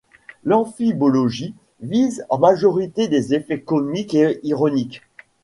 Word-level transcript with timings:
L'amphibologie 0.45 1.53
vise 1.79 2.25
en 2.31 2.39
majorité 2.39 3.07
des 3.07 3.35
effets 3.35 3.61
comiques 3.61 4.15
et 4.15 4.39
ironiques. 4.41 5.03